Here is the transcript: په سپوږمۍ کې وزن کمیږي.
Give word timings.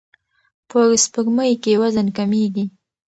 په 0.69 0.79
سپوږمۍ 1.03 1.53
کې 1.63 1.79
وزن 1.81 2.07
کمیږي. 2.17 2.65